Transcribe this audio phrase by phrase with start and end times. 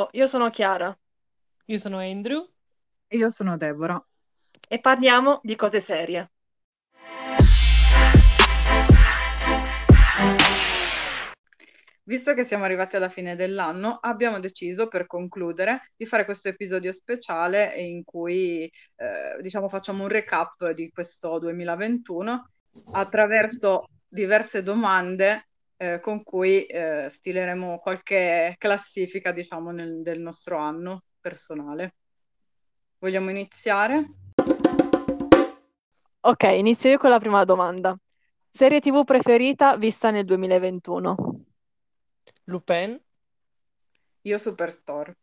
[0.00, 0.98] Ciao, io sono Chiara
[1.66, 2.48] Io sono Andrew.
[3.08, 4.02] Io sono Deborah.
[4.66, 6.30] e parliamo di cose serie.
[12.04, 16.92] Visto che siamo arrivati alla fine dell'anno, abbiamo deciso per concludere di fare questo episodio
[16.92, 22.50] speciale in cui eh, diciamo facciamo un recap di questo 2021
[22.94, 25.49] attraverso diverse domande
[25.80, 31.94] eh, con cui eh, stileremo qualche classifica, diciamo, nel- del nostro anno personale.
[32.98, 34.06] Vogliamo iniziare?
[36.20, 37.96] Ok, inizio io con la prima domanda.
[38.50, 41.44] Serie TV preferita vista nel 2021?
[42.44, 43.00] Lupin.
[44.22, 45.16] Io Superstore.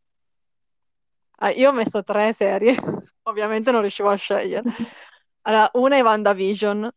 [1.40, 2.76] Ah, io ho messo tre serie,
[3.30, 4.64] ovviamente non riuscivo a scegliere.
[5.42, 6.92] Allora, una è WandaVision,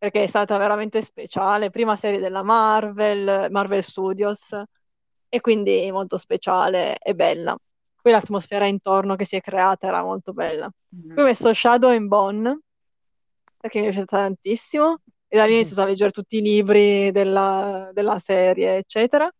[0.00, 4.58] perché è stata veramente speciale, prima serie della Marvel, Marvel Studios,
[5.28, 7.54] e quindi molto speciale e bella.
[8.00, 10.70] Poi l'atmosfera intorno che si è creata era molto bella.
[10.88, 12.60] Poi ho messo Shadow and Bone,
[13.58, 17.10] perché mi è piaciuta tantissimo, e da lì ho iniziato a leggere tutti i libri
[17.10, 19.30] della, della serie, eccetera.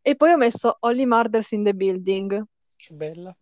[0.00, 2.42] E poi ho messo Only Murders in the Building,
[2.92, 3.36] bella.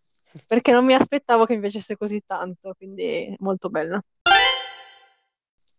[0.45, 4.03] perché non mi aspettavo che mi piacesse così tanto, quindi molto bella.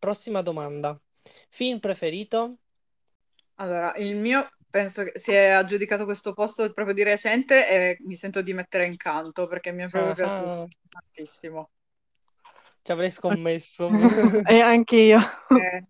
[0.01, 0.99] Prossima domanda.
[1.51, 2.57] Film preferito?
[3.57, 8.15] Allora, il mio penso che si è aggiudicato questo posto proprio di recente e mi
[8.17, 11.71] sento di mettere in canto perché mi è proprio piaciuto tantissimo.
[12.83, 13.91] ci avrei scommesso.
[14.49, 15.19] E anche io.
[15.49, 15.85] Eh,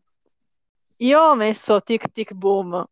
[0.99, 2.85] Io ho messo Tic Tic Boom,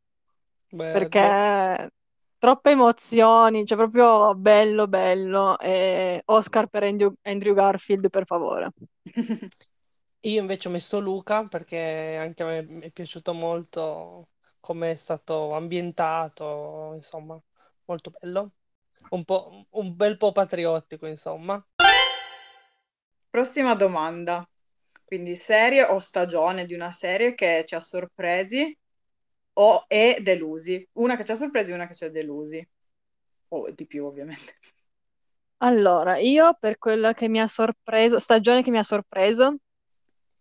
[0.73, 0.93] Bello.
[0.93, 1.91] perché
[2.39, 5.59] troppe emozioni, cioè proprio bello, bello.
[5.59, 8.71] E Oscar per Andrew, Andrew Garfield, per favore.
[10.23, 14.95] Io invece ho messo Luca perché anche a me mi è piaciuto molto come è
[14.97, 17.41] stato ambientato, insomma,
[17.85, 18.53] molto bello.
[19.11, 21.65] Un po', un bel po' patriottico, insomma.
[23.31, 24.47] Prossima domanda.
[25.05, 28.77] Quindi serie o stagione di una serie che ci ha sorpresi
[29.55, 30.87] o e delusi?
[30.95, 32.69] Una che ci ha sorpresi e una che ci ha delusi.
[33.51, 34.57] O di più, ovviamente.
[35.59, 39.57] Allora, io per quella che mi ha sorpreso, stagione che mi ha sorpreso,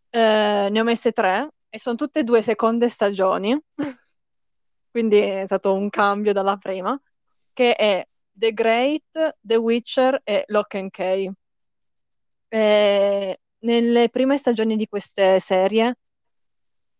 [0.09, 3.57] eh, ne ho messe tre e sono tutte e due seconde stagioni,
[4.91, 6.99] quindi è stato un cambio dalla prima,
[7.53, 11.31] che è The Great, The Witcher e Lock and Key.
[12.49, 15.97] Eh, nelle prime stagioni di queste serie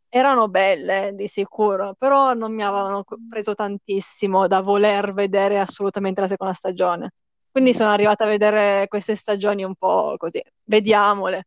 [0.10, 6.28] erano belle di sicuro, però non mi avevano preso tantissimo da voler vedere assolutamente la
[6.28, 7.12] seconda stagione.
[7.52, 11.46] Quindi sono arrivata a vedere queste stagioni un po' così, vediamole.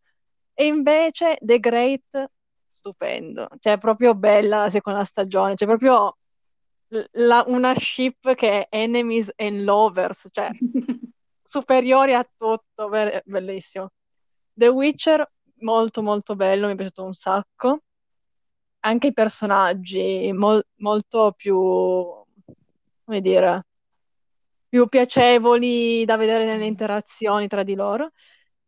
[0.55, 2.31] E invece The Great,
[2.69, 6.17] stupendo, cioè è proprio bella la seconda stagione, c'è proprio
[7.13, 10.51] la- una ship che è enemies and lovers, cioè
[11.43, 13.91] superiori a tutto, be- bellissimo.
[14.53, 15.31] The Witcher,
[15.61, 17.83] molto molto bello, mi è piaciuto un sacco.
[18.83, 21.55] Anche i personaggi, mol- molto più,
[23.05, 23.65] come dire,
[24.69, 28.11] più piacevoli da vedere nelle interazioni tra di loro.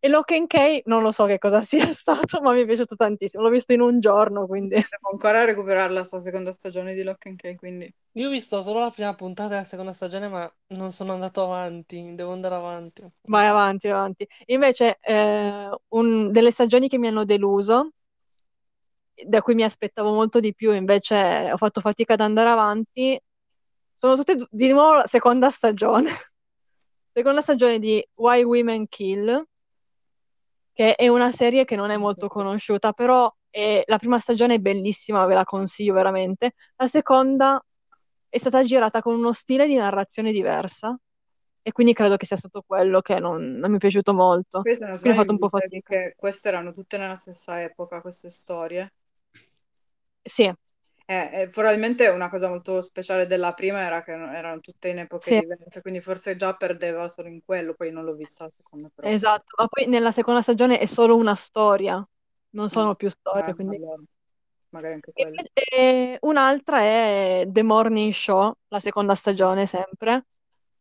[0.05, 2.97] E Lock and Key non lo so che cosa sia stato, ma mi è piaciuto
[2.97, 3.45] tantissimo.
[3.45, 7.37] L'ho visto in un giorno, quindi Devo ancora recuperarla sta seconda stagione di Lock and
[7.37, 11.13] Key, quindi Io ho visto solo la prima puntata della seconda stagione, ma non sono
[11.13, 13.03] andato avanti, devo andare avanti.
[13.29, 14.27] vai avanti, vai avanti.
[14.47, 17.93] Invece, eh, un- delle stagioni che mi hanno deluso,
[19.25, 23.21] da cui mi aspettavo molto di più, invece ho fatto fatica ad andare avanti,
[23.95, 26.11] sono tutte du- di nuovo la seconda stagione.
[27.15, 29.45] Seconda stagione di Why Women Kill,
[30.73, 34.59] che è una serie che non è molto conosciuta, però è- la prima stagione è
[34.59, 36.55] bellissima, ve la consiglio veramente.
[36.77, 37.63] La seconda
[38.29, 40.97] è stata girata con uno stile di narrazione diversa
[41.63, 44.69] e quindi credo che sia stato quello che non, non mi è piaciuto molto.
[44.81, 45.95] non Quindi ho fatto un po' fatica.
[46.17, 48.93] queste erano tutte nella stessa epoca, queste storie.
[50.25, 50.53] Sì,
[51.07, 55.31] Eh, eh, probabilmente una cosa molto speciale della prima era che erano tutte in epoche
[55.31, 58.89] sì, diverse, quindi forse già perdeva solo in quello, poi non l'ho vista la seconda
[58.95, 59.11] però.
[59.11, 59.45] esatto.
[59.59, 62.07] Ma poi nella seconda stagione è solo una storia,
[62.51, 62.83] non Mm.
[62.83, 63.81] sono più storie, Eh, quindi...
[63.81, 64.03] allora,
[64.71, 65.45] magari anche E quello.
[65.63, 70.27] invece un'altra è The Morning Show, la seconda stagione sempre.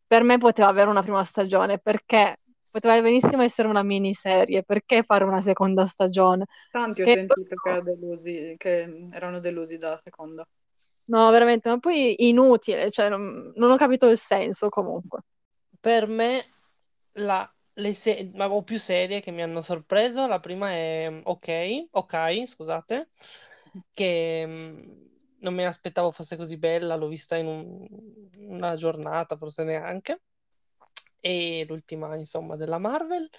[0.06, 2.40] Per me poteva avere una prima stagione perché
[2.72, 6.46] poteva benissimo essere una miniserie, perché fare una seconda stagione?
[6.70, 10.44] Tanti ho E sentito che, erano delusi, che erano delusi dalla seconda.
[11.06, 15.20] no, veramente, ma poi inutile, cioè non, non ho capito il senso comunque.
[15.80, 16.42] Per me,
[17.14, 20.26] la, le se- ma ho più serie che mi hanno sorpreso.
[20.26, 23.08] La prima è Ok, Ok, scusate,
[23.92, 24.80] che mm,
[25.40, 27.86] non mi aspettavo fosse così bella, l'ho vista in un-
[28.48, 30.22] una giornata, forse neanche.
[31.22, 33.30] E l'ultima, insomma, della Marvel.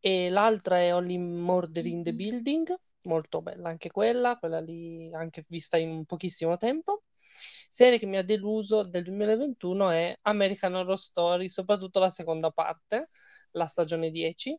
[0.00, 2.74] E l'altra è Only Murder in the Building,
[3.04, 7.04] molto bella anche quella, quella lì anche vista in pochissimo tempo.
[7.14, 13.08] Serie che mi ha deluso del 2021 è American Horror Story, soprattutto la seconda parte,
[13.52, 14.56] la stagione 10,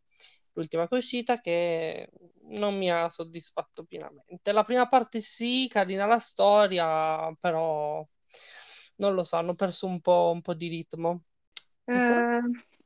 [0.53, 2.09] l'ultima che è uscita, che
[2.49, 4.51] non mi ha soddisfatto pienamente.
[4.51, 8.05] La prima parte sì, carina la storia, però
[8.97, 11.23] non lo so, hanno perso un po', un po di ritmo.
[11.87, 12.39] Eh,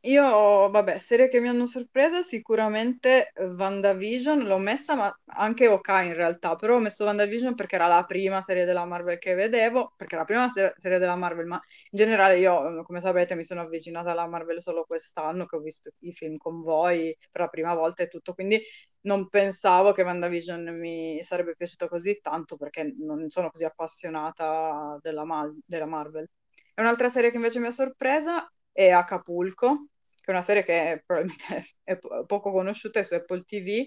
[0.06, 5.88] io, vabbè, serie che mi hanno sorpresa sicuramente eh, WandaVision, l'ho messa, ma anche OK
[6.04, 9.94] in realtà, però ho messo WandaVision perché era la prima serie della Marvel che vedevo,
[9.96, 13.46] perché era la prima ser- serie della Marvel, ma in generale io, come sapete, mi
[13.46, 17.48] sono avvicinata alla Marvel solo quest'anno, che ho visto i film con voi per la
[17.48, 18.62] prima volta e tutto, quindi
[19.02, 25.24] non pensavo che WandaVision mi sarebbe piaciuto così tanto perché non sono così appassionata della,
[25.66, 26.28] della Marvel.
[26.76, 29.88] E un'altra serie che invece mi ha sorpresa è Acapulco,
[30.24, 33.86] che è una serie che probabilmente è poco conosciuta, è su Apple TV,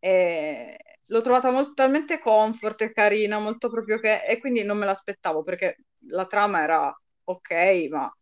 [0.00, 0.76] e
[1.08, 4.24] l'ho trovata molto, talmente comfort e carina, molto proprio che...
[4.24, 5.76] e quindi non me l'aspettavo perché
[6.08, 8.12] la trama era ok, ma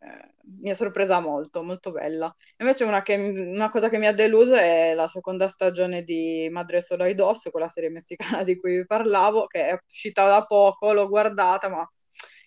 [0.00, 2.34] eh, mi ha sorpresa molto, molto bella.
[2.58, 6.80] Invece una, che, una, cosa che mi ha deluso è la seconda stagione di Madre
[6.82, 10.92] Sola y Dos, quella serie messicana di cui vi parlavo, che è uscita da poco,
[10.92, 11.88] l'ho guardata, ma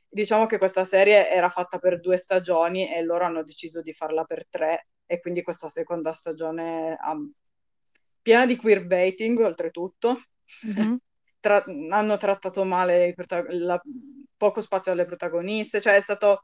[0.10, 4.24] diciamo che questa serie era fatta per due stagioni e loro hanno deciso di farla
[4.24, 7.32] per tre e quindi questa seconda stagione um,
[8.22, 10.22] piena di queerbaiting oltretutto.
[10.68, 10.96] Mm-hmm.
[11.40, 13.82] Tra- hanno trattato male protag- la-
[14.36, 16.42] poco spazio alle protagoniste, cioè è stato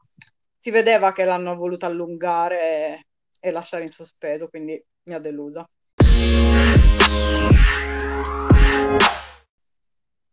[0.56, 3.06] si vedeva che l'hanno voluta allungare e,
[3.40, 5.68] e lasciare in sospeso, quindi mi ha delusa.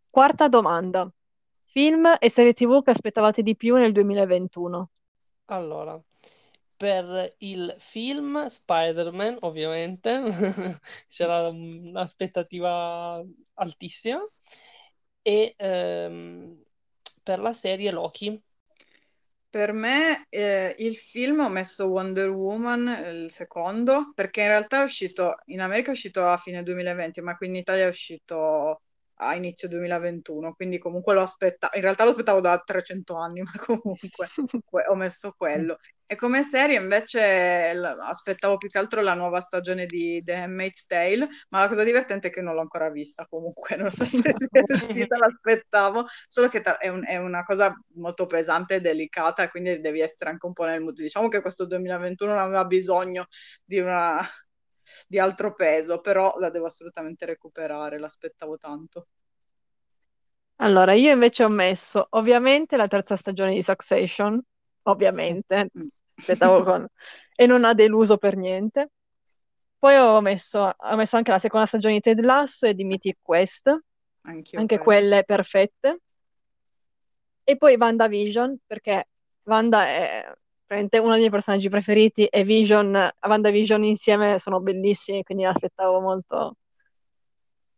[0.10, 1.12] Quarta domanda.
[1.74, 4.92] Film e serie TV che aspettavate di più nel 2021?
[5.46, 6.00] Allora,
[6.78, 10.22] per il film Spider-Man, ovviamente,
[11.10, 13.20] c'era un'aspettativa
[13.56, 14.22] altissima,
[15.24, 16.62] e ehm,
[17.24, 18.40] per la serie Loki.
[19.50, 22.88] Per me eh, il film ho messo Wonder Woman,
[23.24, 27.36] il secondo, perché in realtà è uscito, in America è uscito a fine 2020, ma
[27.36, 28.83] qui in Italia è uscito
[29.18, 33.52] a inizio 2021, quindi comunque lo aspettavo, in realtà lo aspettavo da 300 anni, ma
[33.58, 34.30] comunque
[34.88, 35.78] ho messo quello.
[36.06, 41.28] E come serie invece aspettavo più che altro la nuova stagione di The Handmaid's Tale,
[41.50, 44.34] ma la cosa divertente è che non l'ho ancora vista comunque, non so se è
[44.74, 50.02] uscita, l'aspettavo, solo che è, un, è, una cosa molto pesante e delicata, quindi devi
[50.02, 50.96] essere anche un po' nel mood.
[50.96, 53.28] Diciamo che questo 2021 non aveva bisogno
[53.64, 54.22] di una
[55.08, 59.08] di altro peso, però la devo assolutamente recuperare, l'aspettavo tanto.
[60.58, 64.40] Allora, io invece ho messo ovviamente la terza stagione di Succession,
[64.84, 65.88] ovviamente, mm.
[66.16, 66.88] aspettavo con...
[67.36, 68.90] e non ha deluso per niente.
[69.78, 73.18] Poi ho messo, ho messo anche la seconda stagione di Ted Lasso e di Mythic
[73.22, 73.68] Quest,
[74.22, 75.00] Anch'io anche quello.
[75.00, 76.00] quelle perfette.
[77.44, 79.08] E poi WandaVision, perché
[79.44, 80.34] Wanda è
[80.80, 86.56] uno dei miei personaggi preferiti e Vision, WandaVision insieme sono bellissimi, quindi aspettavo molto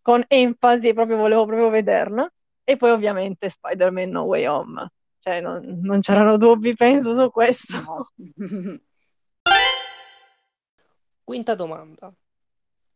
[0.02, 2.32] con enfasi, proprio volevo proprio vederla.
[2.64, 7.82] E poi ovviamente Spider-Man No Way Home, cioè non, non c'erano dubbi, penso, su questo.
[7.82, 8.12] No.
[11.24, 12.14] Quinta domanda.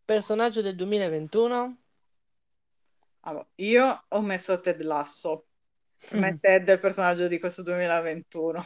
[0.06, 1.77] Personaggio del 2021?
[3.22, 5.49] Allora, io ho messo Ted Lasso.
[6.10, 8.65] Per me Ted è il personaggio di questo 2021.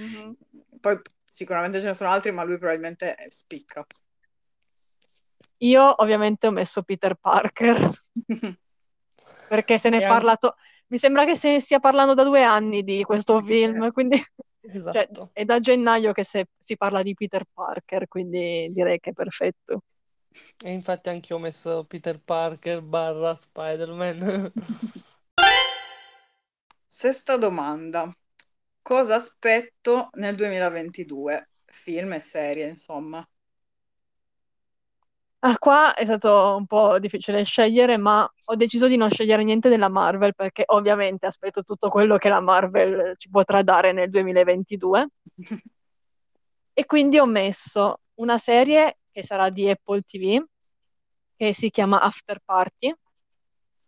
[0.00, 0.30] Mm-hmm.
[0.80, 3.86] Poi sicuramente ce ne sono altri, ma lui probabilmente spicca.
[5.58, 7.90] Io ovviamente ho messo Peter Parker.
[9.48, 10.56] perché se ne è parlato,
[10.88, 14.22] mi sembra che se ne stia parlando da due anni di questo film, quindi
[14.60, 14.92] esatto.
[14.92, 19.12] cioè, è da gennaio che se, si parla di Peter Parker, quindi direi che è
[19.12, 19.82] perfetto.
[20.62, 24.52] E infatti anche io ho messo Peter Parker barra Spider-Man.
[26.96, 28.08] Sesta domanda.
[28.80, 31.48] Cosa aspetto nel 2022?
[31.64, 33.28] Film e serie, insomma.
[35.40, 39.68] Ah, qua è stato un po' difficile scegliere, ma ho deciso di non scegliere niente
[39.68, 45.08] della Marvel perché ovviamente aspetto tutto quello che la Marvel ci potrà dare nel 2022.
[46.74, 50.40] e quindi ho messo una serie che sarà di Apple TV,
[51.34, 52.94] che si chiama After Party,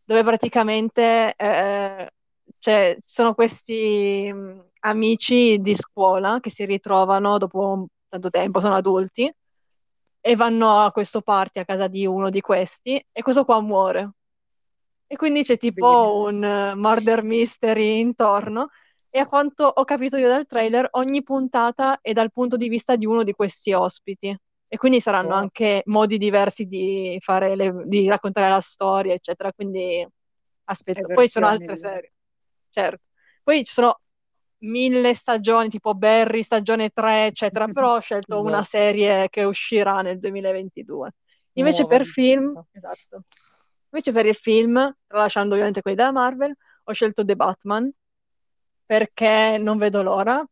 [0.04, 2.10] dove praticamente eh,
[2.66, 9.32] cioè, sono questi mm, amici di scuola che si ritrovano dopo tanto tempo, sono adulti
[10.20, 14.10] e vanno a questo party a casa di uno di questi e questo qua muore.
[15.06, 16.40] E quindi c'è tipo Bene.
[16.40, 18.70] un uh, murder mystery intorno
[19.10, 22.96] E a quanto ho capito io dal trailer, ogni puntata è dal punto di vista
[22.96, 24.36] di uno di questi ospiti.
[24.68, 25.36] E quindi saranno Oh.
[25.38, 29.52] anche modi diversi di fare le- di raccontare la storia, eccetera.
[29.52, 30.04] Quindi
[30.64, 31.06] aspetto.
[31.06, 32.12] Poi ci sono altre serie,
[32.76, 33.04] certo.
[33.42, 33.98] Poi ci sono
[34.58, 37.66] mille stagioni, tipo Barry, stagione 3, eccetera.
[37.72, 38.76] Però ho scelto una Esatto.
[38.76, 41.14] serie che uscirà nel 2022.
[41.54, 43.22] Invece Nuova, per film, esatto.
[43.90, 46.54] Invece per il film, tralasciando ovviamente quelli della Marvel,
[46.84, 47.90] ho scelto The Batman
[48.84, 50.44] perché non vedo l'ora.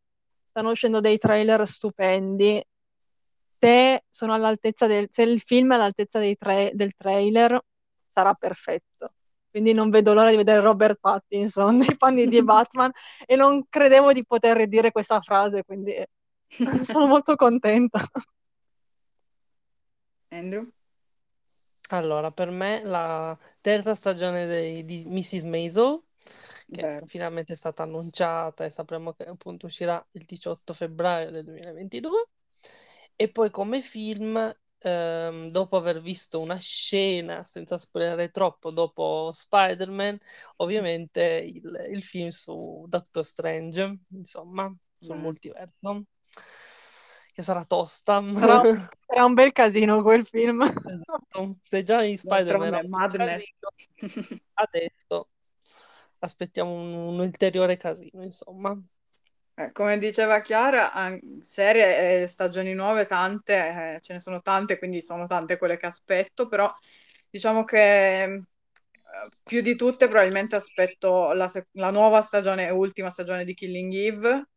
[0.49, 2.64] Stanno uscendo dei trailer stupendi.
[3.59, 7.61] Se sono all'altezza del, se il film è all'altezza dei tra- del trailer,
[8.11, 9.09] sarà perfetto.
[9.55, 12.91] Quindi non vedo l'ora di vedere Robert Pattinson nei panni di Batman
[13.25, 15.95] e non credevo di poter dire questa frase, quindi
[16.91, 18.05] sono molto contenta.
[20.31, 20.69] Andrew?
[21.91, 25.45] Allora, per me la terza stagione dei- di Mrs.
[25.45, 26.03] Maisel,
[26.69, 27.07] che Vero.
[27.07, 32.27] finalmente è stata annunciata e sapremo che appunto uscirà il 18 febbraio del 2022.
[33.15, 34.53] E poi come film,
[34.85, 40.19] ehm, dopo aver visto una scena, senza spoilerare troppo, dopo Spider-Man,
[40.57, 45.23] ovviamente il, il film su Doctor Strange, insomma, sul Beh.
[45.23, 46.05] multiverso,
[47.33, 48.23] che sarà tosta.
[48.35, 48.61] Sarà,
[49.07, 50.62] sarà un bel casino quel film.
[50.62, 51.57] Esatto.
[51.61, 52.88] Se già in Spider-Man
[54.55, 55.29] adesso
[56.21, 58.81] aspettiamo un, un ulteriore casino, insomma.
[59.57, 64.79] Eh, come diceva Chiara, an- serie e stagioni nuove tante, eh, ce ne sono tante,
[64.79, 66.73] quindi sono tante quelle che aspetto, però
[67.31, 68.43] diciamo che eh,
[69.45, 73.93] più di tutte probabilmente aspetto la, sec- la nuova stagione e ultima stagione di Killing
[73.95, 74.49] Eve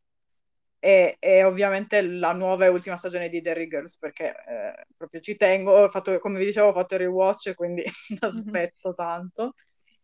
[0.79, 5.35] e, e ovviamente la nuova e ultima stagione di Derry Girls perché eh, proprio ci
[5.35, 7.83] tengo, ho fatto, come vi dicevo ho fatto il rewatch quindi
[8.19, 9.53] aspetto tanto.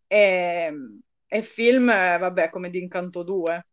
[0.08, 0.72] E,
[1.28, 3.68] e film, vabbè, come di Incanto 2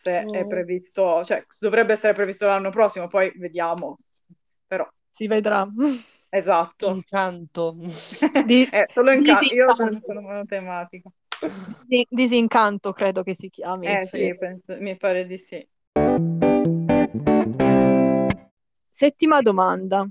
[0.00, 0.46] se è Oh.
[0.46, 3.96] previsto, cioè dovrebbe essere previsto l'anno prossimo, poi vediamo.
[4.66, 5.68] Però, Si vedrà.
[6.30, 6.90] esatto.
[6.90, 7.76] Incanto.
[8.46, 10.06] Di- Eh, solo in ca- io sono, disincanto.
[10.06, 11.10] sono monotematica.
[11.84, 13.86] Di- Disincanto credo che si chiami.
[13.88, 14.16] Eh sì.
[14.30, 15.68] sì, penso- mi pare di sì.
[18.90, 20.08] Settima domanda.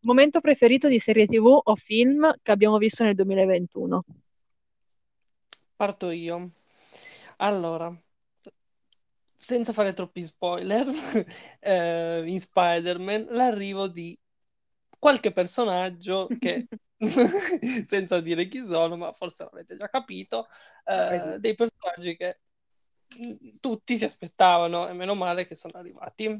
[0.00, 4.04] Momento preferito di serie TV o film che abbiamo visto nel 2021?
[5.76, 6.50] Parto io.
[7.38, 7.92] Allora,
[9.44, 10.86] senza fare troppi spoiler,
[11.60, 14.18] eh, in Spider-Man l'arrivo di
[14.98, 16.66] qualche personaggio che,
[17.84, 20.46] senza dire chi sono, ma forse l'avete già capito,
[20.86, 22.38] eh, dei personaggi che
[23.60, 26.34] tutti si aspettavano e meno male che sono arrivati.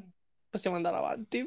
[0.48, 1.46] Possiamo andare avanti.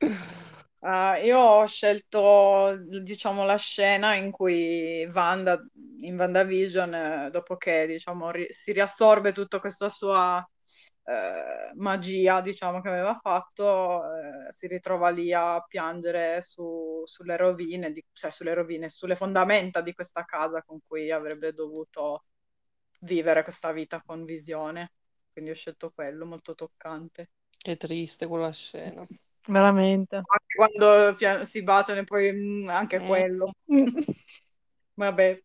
[0.82, 5.62] Ah, io ho scelto, diciamo, la scena in cui Wanda,
[6.00, 6.94] in WandaVision,
[7.26, 10.42] eh, dopo che, diciamo, ri- si riassorbe tutta questa sua
[11.04, 14.00] eh, magia, diciamo, che aveva fatto,
[14.48, 19.82] eh, si ritrova lì a piangere su- sulle rovine, di- cioè sulle rovine, sulle fondamenta
[19.82, 22.24] di questa casa con cui avrebbe dovuto
[23.00, 24.92] vivere questa vita con visione.
[25.32, 27.28] Quindi ho scelto quello, molto toccante.
[27.58, 29.06] Che triste quella scena.
[29.48, 30.22] Veramente.
[30.54, 33.06] Quando si baciano e poi mm, anche Mm.
[33.06, 33.52] quello.
[34.94, 35.42] Vabbè,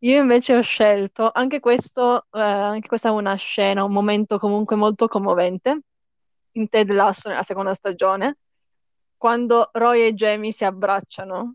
[0.00, 4.74] Io invece ho scelto, anche questo, eh, anche questa è una scena, un momento comunque
[4.76, 5.80] molto commovente,
[6.52, 8.38] in Ted Lasso nella seconda stagione,
[9.16, 11.54] quando Roy e Jamie si abbracciano.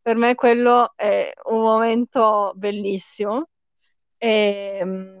[0.00, 3.48] Per me quello è un momento bellissimo
[4.16, 5.18] e mm,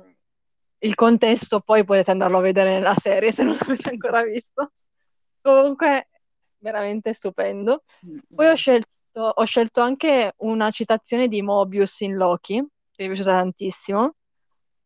[0.78, 4.72] il contesto poi potete andarlo a vedere nella serie se non l'avete ancora visto.
[5.40, 6.08] Comunque,
[6.58, 7.84] veramente stupendo.
[8.34, 8.88] Poi ho scelto,
[9.20, 14.14] ho scelto anche una citazione di Mobius in Loki, che mi è piaciuta tantissimo.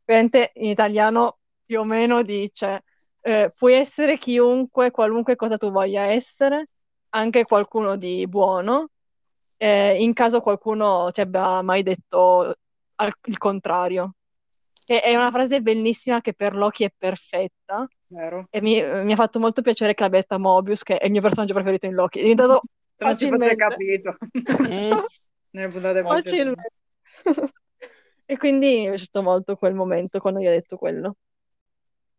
[0.05, 2.83] Ovviamente in italiano più o meno dice:
[3.21, 6.69] eh, puoi essere chiunque, qualunque cosa tu voglia essere,
[7.11, 8.91] anche qualcuno di buono,
[9.57, 12.55] eh, in caso qualcuno ti abbia mai detto
[12.97, 14.15] al- il contrario.
[14.87, 17.87] E è una frase bellissima che per Loki è perfetta.
[18.09, 18.47] vero.
[18.51, 21.21] E mi, mi ha fatto molto piacere che l'abbia detta Mobius, che è il mio
[21.21, 22.19] personaggio preferito in Loki.
[22.19, 22.63] È diventato
[22.95, 23.57] Se non si fosse facilmente.
[23.57, 24.17] capito.
[24.63, 24.93] Mm.
[25.51, 26.03] Nelle puntate.
[26.03, 26.71] Facilmente.
[28.25, 31.17] E quindi mi è piaciuto molto quel momento quando gli ha detto quello.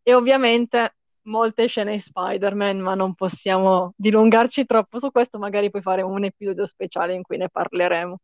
[0.03, 5.81] E ovviamente molte scene di Spider-Man, ma non possiamo dilungarci troppo su questo, magari poi
[5.81, 8.19] faremo un episodio speciale in cui ne parleremo.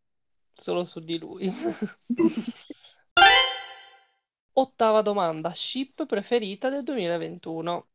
[0.54, 1.50] Solo su di lui.
[4.62, 7.88] Ottava domanda, ship preferita del 2021.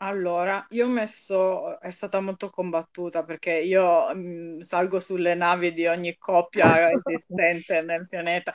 [0.00, 5.86] Allora, io ho messo, è stata molto combattuta perché io mh, salgo sulle navi di
[5.88, 8.54] ogni coppia esistente nel pianeta.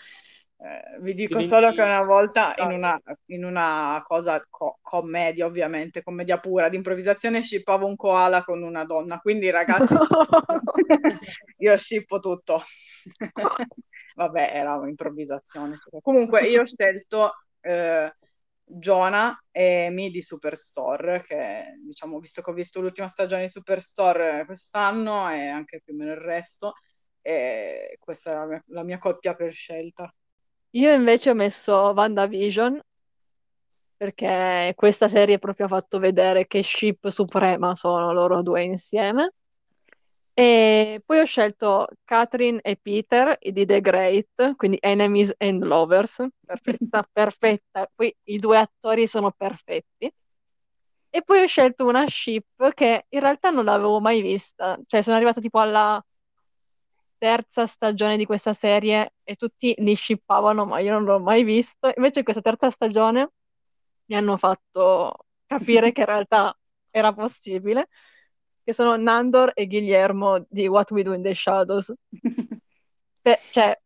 [0.57, 5.45] Eh, vi dico Diventi- solo che una volta in una, in una cosa co- commedia,
[5.45, 9.19] ovviamente, commedia pura, di improvvisazione, shippavo un koala con una donna.
[9.19, 9.93] Quindi, ragazzi,
[11.57, 12.61] io shippo tutto.
[14.15, 15.75] Vabbè, era un'improvvisazione.
[16.01, 18.13] Comunque, io ho scelto eh,
[18.63, 24.45] Jonah e Amy di Superstore, che diciamo, visto che ho visto l'ultima stagione di Superstore
[24.45, 26.73] quest'anno e anche più o meno il resto,
[27.21, 30.13] e questa è la mia, la mia coppia per scelta.
[30.71, 32.81] Io invece ho messo WandaVision
[33.95, 39.33] perché questa serie proprio ha fatto vedere che ship suprema sono loro due insieme.
[40.35, 47.07] E poi ho scelto Catherine e Peter di The Great, quindi Enemies and Lovers, perfetta,
[47.11, 47.89] perfetta.
[47.93, 50.11] Poi i due attori sono perfetti.
[51.15, 55.15] E poi ho scelto una ship che in realtà non l'avevo mai vista, cioè sono
[55.15, 56.03] arrivata tipo alla
[57.19, 61.91] terza stagione di questa serie e tutti li shippavano, ma io non l'ho mai visto.
[61.95, 63.31] Invece in questa terza stagione
[64.05, 65.13] mi hanno fatto
[65.45, 66.57] capire che in realtà
[66.89, 67.87] era possibile,
[68.63, 71.93] che sono Nandor e Guillermo di What We Do in the Shadows.
[73.21, 73.77] Beh, cioè,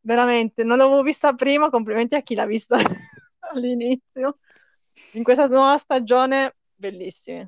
[0.00, 2.78] veramente, non l'avevo vista prima, complimenti a chi l'ha vista
[3.52, 4.38] all'inizio.
[5.12, 7.46] In questa nuova stagione, bellissimi.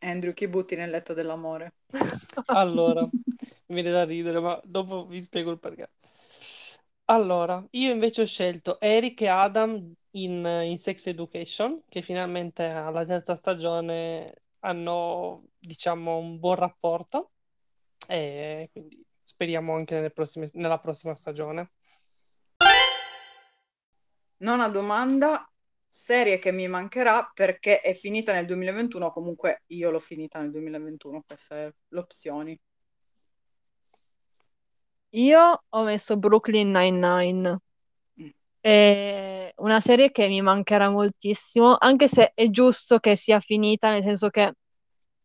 [0.00, 1.74] Andrew, chi butti nel letto dell'amore?
[2.46, 5.88] Allora, mi viene da ridere, ma dopo vi spiego il perché.
[7.06, 13.04] Allora, io invece ho scelto Eric e Adam in, in Sex Education, che finalmente alla
[13.04, 17.32] terza stagione hanno, diciamo, un buon rapporto
[18.08, 21.72] e quindi speriamo anche nelle prossime- nella prossima stagione.
[24.38, 25.48] Nona domanda,
[25.88, 31.22] serie che mi mancherà perché è finita nel 2021, comunque io l'ho finita nel 2021,
[31.26, 32.60] queste sono le opzioni.
[35.10, 37.58] Io ho messo Brooklyn Nine-Nine.
[38.20, 38.28] Mm.
[38.60, 44.02] È una serie che mi mancherà moltissimo, anche se è giusto che sia finita, nel
[44.02, 44.52] senso che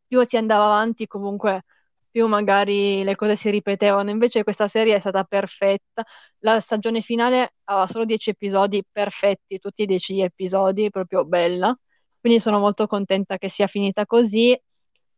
[0.10, 1.63] più si andava avanti, comunque
[2.10, 4.10] più magari le cose si ripetevano.
[4.10, 6.04] Invece questa serie è stata perfetta.
[6.39, 11.78] La stagione finale aveva solo 10 episodi perfetti, tutti i 10 episodi, proprio bella.
[12.19, 14.60] Quindi sono molto contenta che sia finita così,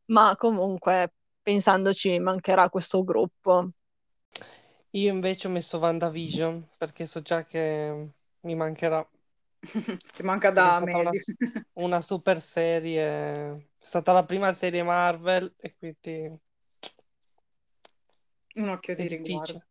[0.07, 3.69] ma comunque pensandoci mancherà questo gruppo.
[4.91, 8.07] Io invece ho messo WandaVision perché so già che
[8.41, 9.07] mi mancherà.
[10.13, 11.37] Che manca Perché è da stata una, mesi.
[11.73, 16.39] una super serie, è stata la prima serie Marvel e quindi
[18.55, 19.63] Un occhio di riguardo.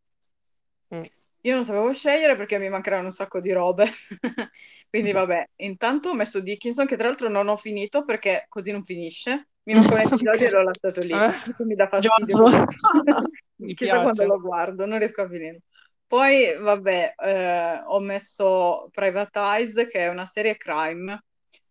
[0.94, 1.02] Mm.
[1.42, 3.88] Io non sapevo scegliere perché mi mancheranno un sacco di robe.
[4.90, 8.84] Quindi vabbè, intanto ho messo Dickinson che tra l'altro non ho finito perché così non
[8.84, 9.48] finisce.
[9.62, 11.12] Mi manca un episodio e l'ho lasciato lì.
[11.12, 12.66] Questo mi dà fastidio.
[13.74, 15.62] Chissà quando lo guardo, non riesco a finire.
[16.10, 21.22] Poi, vabbè, eh, ho messo Private Eyes, che è una serie crime,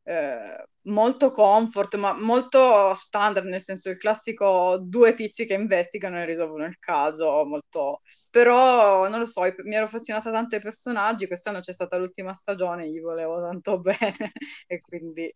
[0.04, 6.26] eh, molto comfort, ma molto standard, nel senso il classico due tizi che investigano e
[6.26, 8.02] risolvono il caso, molto...
[8.32, 12.90] Però, non lo so, mi ero affezionata tanto ai personaggi, quest'anno c'è stata l'ultima stagione,
[12.90, 14.32] gli volevo tanto bene,
[14.68, 15.34] e quindi...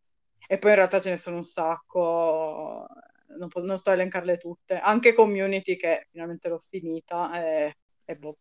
[0.48, 2.86] E poi in realtà ce ne sono un sacco,
[3.38, 8.16] non, po- non sto a elencarle tutte, anche Community che finalmente l'ho finita e, e
[8.16, 8.38] boh.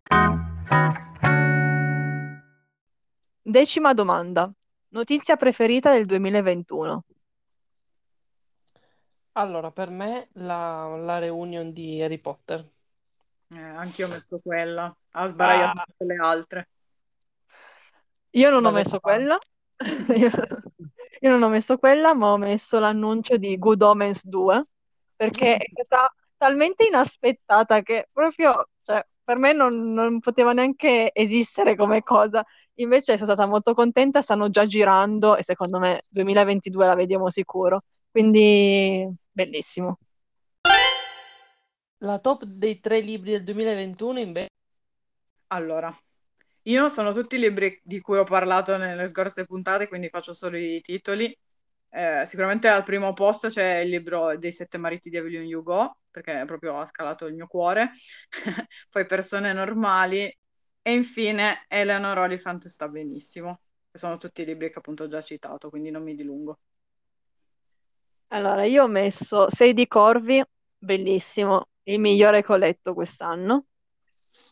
[3.42, 4.53] Decima domanda.
[4.88, 7.05] Notizia preferita del 2021?
[9.33, 12.61] Allora, per me la, la reunion di Harry Potter.
[13.48, 15.85] Eh, anch'io ho messo quella, ha sbaragliato Ah.
[15.87, 16.68] tutte le altre.
[18.31, 19.38] Io non ho Dalle messo quella.
[21.20, 24.59] Io, non ho messo quella, ma ho messo l'annuncio di Good Omens 2
[25.16, 28.68] perché è stata talmente inaspettata che proprio,
[29.24, 32.44] per me non, non poteva neanche esistere come cosa.
[32.74, 37.80] Invece sono stata molto contenta, stanno già girando e secondo me 2022 la vediamo sicuro.
[38.11, 39.98] Quindi bellissimo.
[41.98, 44.48] La top dei tre libri del 2021 invece
[45.48, 45.94] Allora,
[46.62, 50.56] io sono tutti i libri di cui ho parlato nelle scorse puntate, quindi faccio solo
[50.56, 51.37] i titoli.
[51.94, 56.42] Eh, sicuramente al primo posto c'è il libro dei sette mariti di Evelyn Hugo, perché
[56.46, 57.90] proprio ha scalato il mio cuore.
[58.90, 60.24] Poi Persone normali
[60.81, 63.61] e infine Eleanor Oliphant sta benissimo.
[63.90, 66.61] che Sono tutti i libri che appunto ho già citato, quindi non mi dilungo.
[68.28, 70.42] Allora, io ho messo Sei di Corvi,
[70.78, 73.66] bellissimo, il migliore che ho letto quest'anno.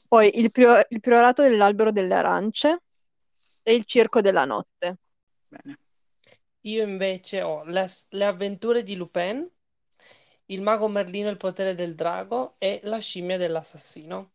[0.09, 2.83] Poi il, Prio- il Priorato dell'Albero delle Arance
[3.63, 4.99] e il Circo della Notte.
[5.49, 5.79] Bene.
[6.65, 9.49] Io invece ho le, le avventure di Lupin,
[10.47, 14.33] il mago Merlino e il potere del drago e la scimmia dell'assassino.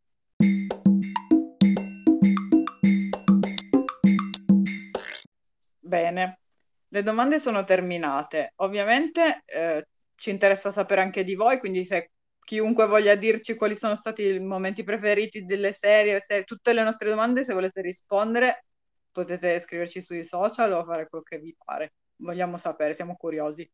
[5.80, 6.40] Bene,
[6.88, 8.54] le domande sono terminate.
[8.56, 12.10] Ovviamente eh, ci interessa sapere anche di voi, quindi se
[12.40, 17.10] chiunque voglia dirci quali sono stati i momenti preferiti delle serie, se, tutte le nostre
[17.12, 18.66] domande, se volete rispondere,
[19.12, 21.94] potete scriverci sui social o fare quello che vi pare.
[22.17, 23.69] Vogliamo sapere, siamo curiosi.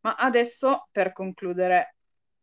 [0.00, 1.96] Ma adesso, per concludere,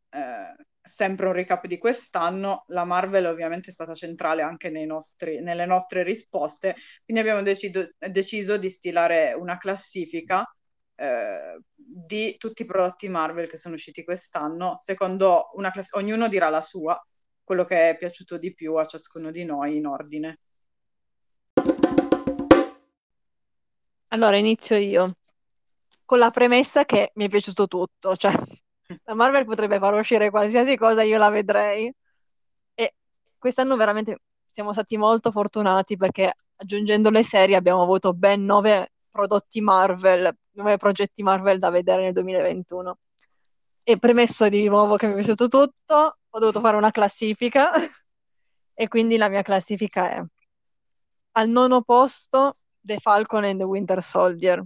[0.09, 5.65] eh, sempre un recap di quest'anno, la Marvel ovviamente è stata centrale anche nostri, nelle
[5.65, 10.45] nostre risposte, quindi abbiamo decido, deciso di stilare una classifica
[10.95, 16.49] eh, di tutti i prodotti Marvel che sono usciti quest'anno, secondo una class- ognuno dirà
[16.49, 17.03] la sua,
[17.43, 20.39] quello che è piaciuto di più a ciascuno di noi in ordine.
[24.09, 25.15] Allora inizio io
[26.05, 28.33] con la premessa che mi è piaciuto tutto, cioè
[29.03, 31.91] la Marvel potrebbe far uscire qualsiasi cosa, io la vedrei.
[32.75, 32.93] E
[33.37, 39.61] quest'anno veramente siamo stati molto fortunati perché aggiungendo le serie abbiamo avuto ben nove prodotti
[39.61, 42.97] Marvel, nove progetti Marvel da vedere nel 2021.
[43.83, 47.71] E premesso di nuovo che mi è piaciuto tutto, ho dovuto fare una classifica
[48.73, 50.23] e quindi la mia classifica è
[51.37, 54.63] al nono posto The Falcon and the Winter Soldier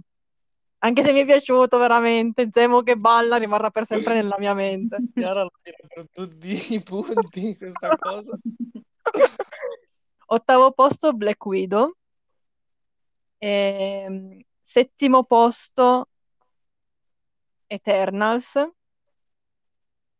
[0.82, 4.96] anche se mi è piaciuto veramente, Zemo che balla rimarrà per sempre nella mia mente.
[5.14, 8.38] Chiara lo tira per tutti i punti questa cosa.
[10.26, 11.92] Ottavo posto Black Widow.
[13.38, 16.08] E, ehm, settimo posto
[17.66, 18.52] Eternals.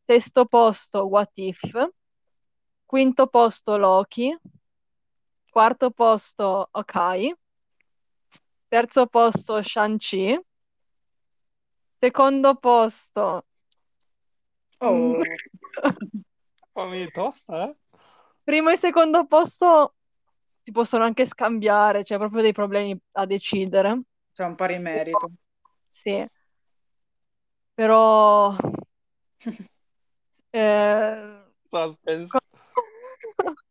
[0.05, 1.91] Sesto posto What If.
[2.85, 4.37] Quinto posto Loki.
[5.51, 7.35] Quarto posto Okai.
[8.69, 10.39] Terzo posto Shang-Chi.
[12.03, 13.45] Secondo posto.
[14.79, 15.19] Oh.
[16.73, 17.77] Fammi tosta, eh?
[18.43, 19.97] Primo e secondo posto
[20.63, 24.01] si possono anche scambiare, c'è proprio dei problemi a decidere.
[24.33, 25.31] C'è un pari merito.
[25.91, 26.27] Sì.
[27.75, 28.57] Però...
[30.51, 31.43] eh...
[31.69, 32.39] Suspense.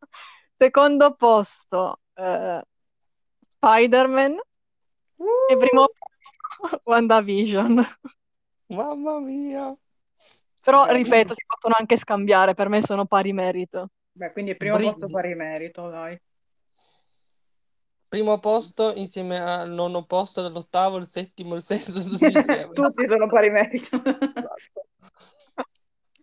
[0.55, 2.61] Secondo posto eh,
[3.55, 4.39] Spider-Man
[5.15, 5.25] uh!
[5.49, 7.97] e primo posto WandaVision.
[8.69, 9.75] Mamma mia.
[10.63, 13.89] Però, Beh, ripeto, si possono anche scambiare, per me sono pari merito.
[14.11, 14.91] Beh, quindi il primo Brindi.
[14.91, 16.19] posto pari merito, dai.
[18.07, 22.69] Primo posto insieme al nono posto, dell'ottavo, il settimo, il sesto, tutti insieme.
[22.69, 24.01] tutti sono pari merito.
[24.03, 24.87] Esatto.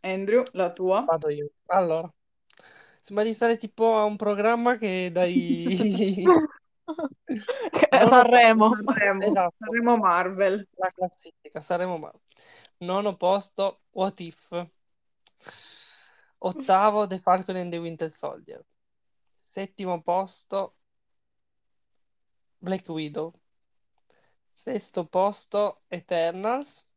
[0.03, 1.05] Andrew, la tua?
[1.05, 1.49] Vado io.
[1.67, 2.13] Allora,
[2.99, 6.23] sembra di stare tipo a un programma che dai...
[7.91, 8.77] Sanremo.
[8.77, 9.25] Sanremo.
[9.25, 9.57] Esatto.
[9.59, 10.69] Sanremo Marvel.
[10.77, 12.21] La classifica, saremo Marvel.
[12.81, 14.67] Nono posto, What If.
[16.39, 18.65] Ottavo, The Falcon and the Winter Soldier.
[19.35, 20.71] Settimo posto,
[22.59, 23.33] Black Widow.
[24.53, 26.89] Sesto posto, Eternals.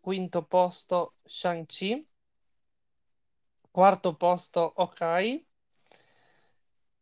[0.00, 2.04] Quinto posto, Shang-Chi.
[3.70, 5.46] Quarto posto, Okai.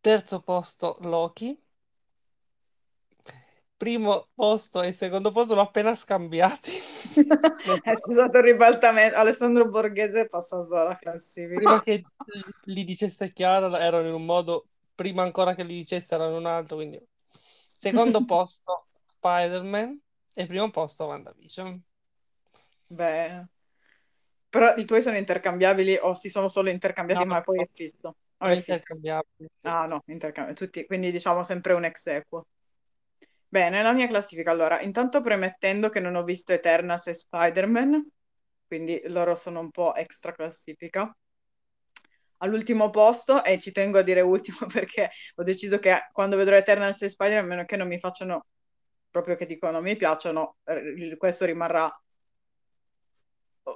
[0.03, 1.59] Terzo posto, Loki
[3.81, 6.71] primo posto e secondo posto l'ho appena scambiati.
[7.83, 9.17] È scusato il ribaltamento.
[9.17, 11.57] Alessandro Borghese è passato alla classifica.
[11.57, 12.05] Prima che
[12.65, 16.47] li dicesse Chiara erano in un modo, prima ancora che li dicesse erano in un
[16.47, 19.99] altro, quindi secondo posto Spider-Man
[20.35, 21.83] e primo posto WandaVision.
[22.89, 23.45] Beh,
[24.51, 28.15] però i tuoi sono intercambiabili o si sono solo intercambiati no, ma poi è fisso?
[28.37, 29.49] È intercambiabili.
[29.63, 30.67] Ah no, intercambiabili.
[30.67, 32.45] Tutti, quindi diciamo sempre un ex equo.
[33.53, 34.53] Bene, la mia classifica.
[34.53, 38.09] Allora, intanto premettendo che non ho visto Eternals e Spider-Man,
[38.65, 41.13] quindi loro sono un po' extra classifica.
[42.43, 47.03] All'ultimo posto, e ci tengo a dire ultimo perché ho deciso che quando vedrò Eternals
[47.03, 48.47] e Spider-Man, a meno che non mi facciano
[49.11, 51.93] proprio che dicono mi piacciono, eh, questo rimarrà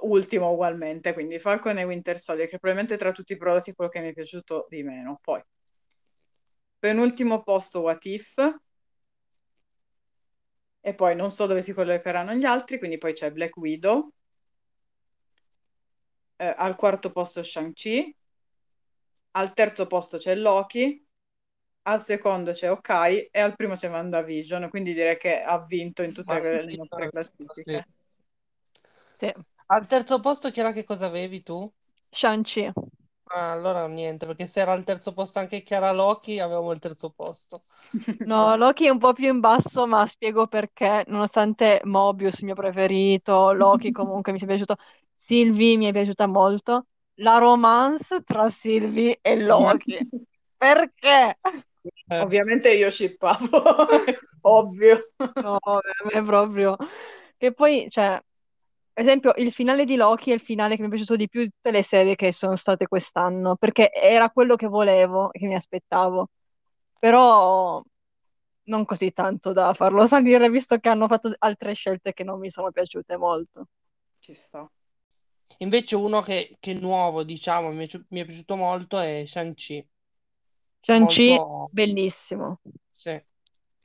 [0.03, 1.11] ultimo ugualmente.
[1.11, 4.09] Quindi Falcon e Winter Soldier, che probabilmente tra tutti i prodotti è quello che mi
[4.09, 5.19] è piaciuto di meno.
[5.21, 5.43] Poi,
[6.79, 8.63] penultimo posto, What If
[10.85, 14.11] e poi non so dove si collocheranno gli altri, quindi poi c'è Black Widow,
[16.35, 18.15] eh, al quarto posto Shang-Chi,
[19.31, 21.03] al terzo posto c'è Loki,
[21.87, 26.13] al secondo c'è Okai e al primo c'è WandaVision, quindi direi che ha vinto in
[26.13, 27.87] tutte le nostre classifiche.
[29.17, 29.33] Sì.
[29.65, 31.67] Al terzo posto chi era che cosa avevi tu?
[32.11, 32.71] Shang-Chi.
[33.27, 37.11] Ah, allora niente, perché se era al terzo posto anche Chiara Loki, avevamo il terzo
[37.11, 37.61] posto.
[38.23, 42.55] No, Loki è un po' più in basso, ma spiego perché, nonostante Mobius, il mio
[42.55, 44.77] preferito, Loki comunque mi sia piaciuto,
[45.13, 50.03] Sylvie mi è piaciuta molto, la romance tra Sylvie e Loki.
[50.57, 51.37] Perché?
[52.09, 53.47] Eh, Ovviamente io shippavo,
[54.41, 55.03] ovvio.
[55.39, 55.59] No,
[56.13, 56.77] me proprio...
[57.37, 58.21] Che poi, cioè,
[58.97, 61.41] ad esempio, il finale di Loki è il finale che mi è piaciuto di più
[61.41, 65.55] di tutte le serie che sono state quest'anno, perché era quello che volevo, che mi
[65.55, 66.29] aspettavo.
[66.97, 67.83] Però
[68.63, 72.49] non così tanto da farlo salire, visto che hanno fatto altre scelte che non mi
[72.49, 73.67] sono piaciute molto.
[74.19, 74.69] Ci sta.
[75.57, 79.85] Invece uno che, che è nuovo, diciamo, mi è, mi è piaciuto molto è Shang-Chi.
[80.79, 81.69] Shang-Chi, Molto...
[81.73, 82.59] bellissimo.
[82.89, 83.21] Sì.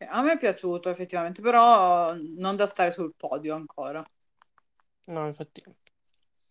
[0.09, 4.05] A me è piaciuto effettivamente, però non da stare sul podio ancora.
[5.11, 5.63] No, infatti.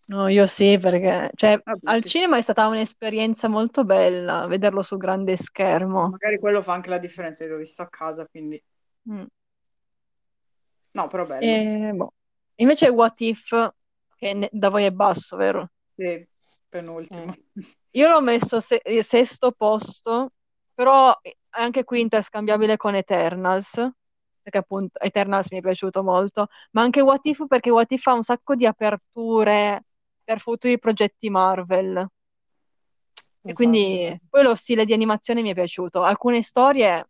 [0.08, 4.82] No, io sì, perché cioè, Vabbè, al ci cinema è stata un'esperienza molto bella vederlo
[4.82, 6.10] su grande schermo.
[6.10, 8.62] Magari quello fa anche la differenza, io l'ho visto a casa, quindi...
[9.10, 9.24] Mm.
[10.94, 11.46] No, però bello.
[11.46, 12.14] E, boh.
[12.56, 13.50] Invece What If,
[14.18, 15.70] che ne- da voi è basso, vero?
[15.96, 16.28] Sì,
[16.68, 17.26] penultimo.
[17.26, 17.64] Mm.
[17.92, 20.28] Io l'ho messo se- eh, sesto posto,
[20.74, 23.90] però è anche qui interscambiabile con Eternals,
[24.42, 28.14] perché appunto Eternals mi è piaciuto molto, ma anche What If perché What If ha
[28.14, 29.84] un sacco di aperture
[30.24, 32.08] per futuri progetti Marvel.
[33.46, 33.54] E Infatti.
[33.54, 36.04] quindi poi lo stile di animazione mi è piaciuto.
[36.04, 37.10] Alcune storie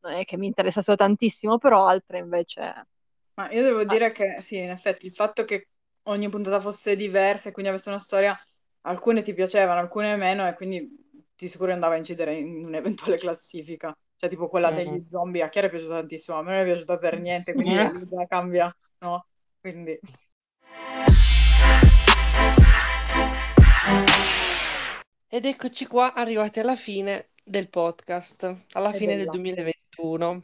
[0.00, 2.86] non è che mi interessassero tantissimo, però altre invece...
[3.34, 5.68] Ma io devo Ah, dire che sì, in effetti il fatto che
[6.04, 8.36] ogni puntata fosse diversa e quindi avesse una storia,
[8.82, 10.88] alcune ti piacevano, alcune meno, e quindi
[11.36, 13.96] di sicuro andava a incidere in un'eventuale classifica.
[14.20, 14.74] Cioè, tipo quella Mm.
[14.74, 17.74] degli zombie, a Chiara è piaciuta tantissimo, a me non è piaciuta per niente, quindi
[17.76, 19.26] lì già cambia, no?
[19.60, 19.96] Quindi
[25.30, 29.30] Ed eccoci qua, arrivati alla fine del podcast, alla è fine del bella.
[29.36, 30.38] 2021.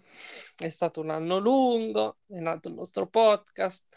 [0.59, 3.97] È stato un anno lungo, è nato il nostro podcast.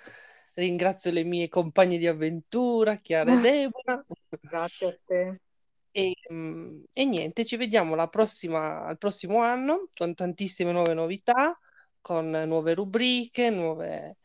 [0.55, 4.03] Ringrazio le mie compagne di avventura, Chiara e Deborah.
[4.41, 5.41] Grazie a te.
[5.91, 11.57] E, mm, e niente, ci vediamo la prossima, al prossimo anno con tantissime nuove novità,
[12.01, 14.17] con nuove rubriche, nuove...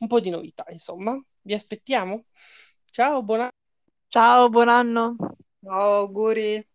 [0.00, 1.20] un po' di novità, insomma.
[1.42, 2.24] Vi aspettiamo.
[2.86, 3.50] Ciao, buon anno.
[4.08, 5.16] Ciao, buon anno.
[5.62, 6.66] Ciao, auguri.